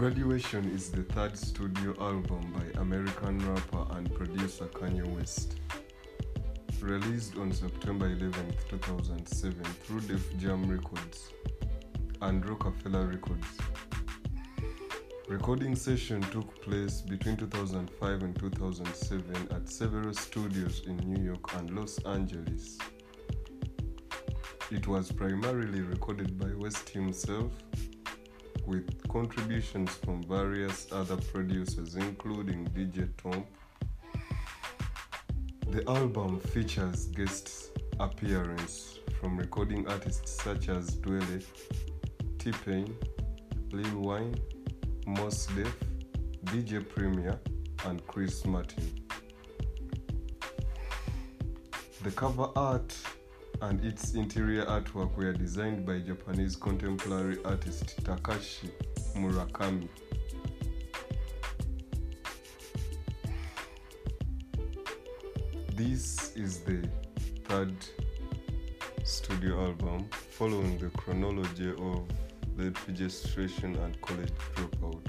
[0.00, 5.60] Graduation is the third studio album by American rapper and producer Kanye West.
[6.80, 8.32] Released on September 11,
[8.70, 11.32] 2007 through Def Jam Records
[12.22, 13.46] and Roc-A-Fella Records.
[15.28, 21.76] Recording session took place between 2005 and 2007 at several studios in New York and
[21.76, 22.78] Los Angeles.
[24.70, 27.52] It was primarily recorded by West himself
[28.70, 33.44] with contributions from various other producers, including DJ Toomp.
[35.66, 41.44] The album features guest appearances from recording artists such as Dwele,
[42.38, 42.94] T Pain,
[43.72, 44.36] Lil Wayne,
[45.04, 45.76] Mos Def,
[46.44, 47.40] DJ Premier,
[47.86, 48.88] and Chris Martin.
[52.04, 52.96] The cover art
[53.62, 58.70] and its interior artwork were designed by Japanese contemporary artist Takashi
[59.14, 59.88] Murakami.
[65.74, 66.88] This is the
[67.44, 67.74] third
[69.04, 72.04] studio album following the chronology of
[72.56, 75.06] late registration and college dropout,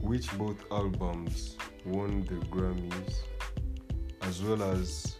[0.00, 3.22] which both albums won the Grammys
[4.22, 5.17] as well as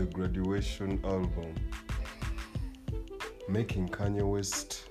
[0.00, 1.54] the graduation album,
[3.50, 4.88] making Kanye West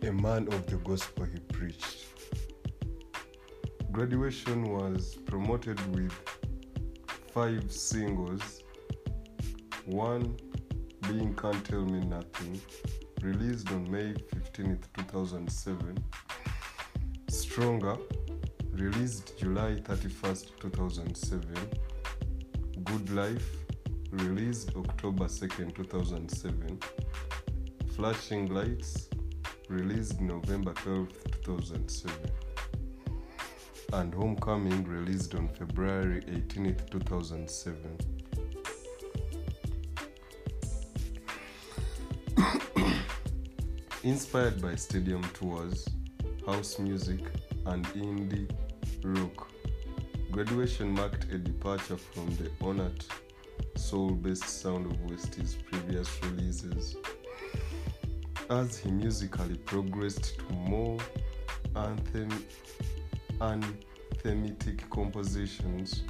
[0.00, 2.06] a man of the gospel he preached.
[3.92, 6.14] Graduation was promoted with
[7.34, 8.62] five singles,
[9.84, 10.34] one
[11.06, 12.58] being Can't Tell Me Nothing,
[13.20, 15.98] released on May 15, 2007.
[17.28, 17.98] Stronger,
[18.72, 21.54] released July 31, 2007.
[22.86, 23.56] Good Life,
[24.12, 26.78] released October 2nd, 2007.
[27.96, 29.08] Flashing Lights,
[29.68, 32.16] released November 12th, 2007.
[33.92, 37.98] And Homecoming, released on February 18th, 2007.
[44.04, 45.88] Inspired by stadium tours,
[46.46, 47.18] house music,
[47.66, 48.48] and indie
[49.02, 49.48] rock,
[50.36, 53.02] graduation marked a departure from the honored
[53.74, 56.94] soul based sound of West's previous releases.
[58.50, 60.98] As he musically progressed to more
[61.74, 62.28] anthem,
[63.40, 66.02] anthematic compositions,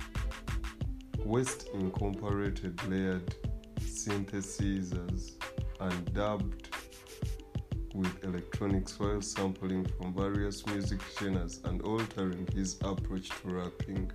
[1.24, 3.32] West incorporated layered
[3.78, 5.34] synthesizers
[5.78, 6.75] and dubbed
[7.96, 14.12] with electronics while sampling from various music genres and altering his approach to rapping.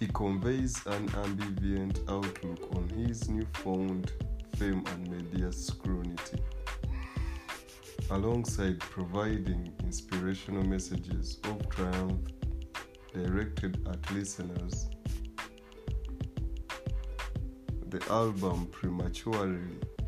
[0.00, 4.12] he conveys an ambivalent outlook on his newfound
[4.56, 6.16] fame and media scrutiny,
[8.10, 12.20] alongside providing inspirational messages of triumph
[13.12, 14.88] directed at listeners
[17.90, 19.60] the album prematurely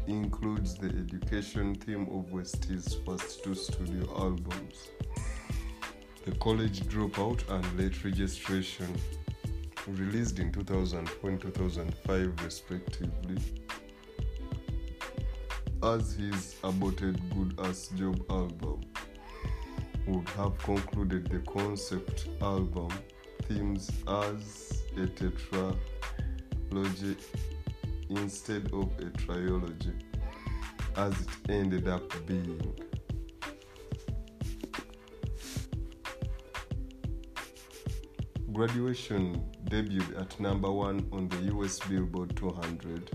[0.07, 4.89] includes the education theme of West's first two studio albums,
[6.27, 8.95] The College Dropout and Late Registration,
[9.87, 13.39] released in 2004 and 2005 respectively,
[15.83, 18.83] as his aborted Good Ass Job album
[20.07, 22.91] would have concluded the concept album
[23.45, 25.77] themes as a tetralogy
[28.10, 29.93] instead of a trilogy,
[30.97, 32.75] as it ended up being.
[38.53, 43.10] Graduation debuted at number one on the US Billboard 200,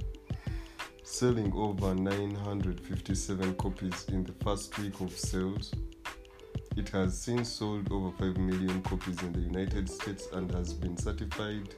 [1.03, 5.73] selling over 957 copies in the first week of sales.
[6.77, 10.97] It has since sold over 5 million copies in the United States and has been
[10.97, 11.73] certified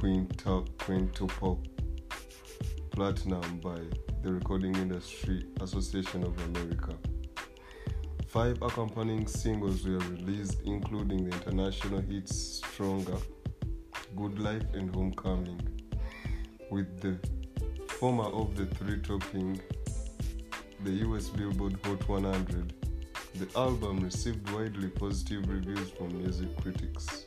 [0.00, 1.62] quintuple
[2.90, 3.78] platinum by
[4.22, 6.96] the Recording Industry Association of America.
[8.26, 13.18] Five accompanying singles were released, including the international hits Stronger,
[14.16, 15.60] Good Life, and Homecoming,
[16.70, 17.18] with the
[17.86, 19.60] former of the three topping
[20.82, 22.72] the US Billboard Hot 100.
[23.34, 27.26] The album received widely positive reviews from music critics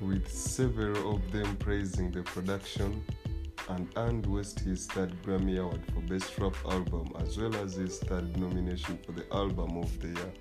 [0.00, 3.04] with several of them praising the production
[3.68, 7.98] and earned West his third Grammy Award for Best Rap Album as well as his
[7.98, 10.32] third nomination for the Album of the Year.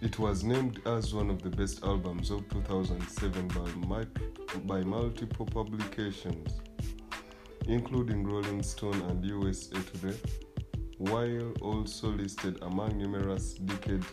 [0.00, 3.48] It was named as one of the best albums of 2007
[3.88, 4.06] by,
[4.64, 6.60] by multiple publications,
[7.66, 10.16] including Rolling Stone and USA Today,
[10.98, 14.04] while also listed among numerous decade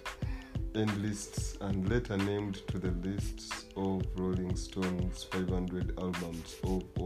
[0.75, 7.04] end lists and later named to the lists of Rolling Stone's 500 albums of.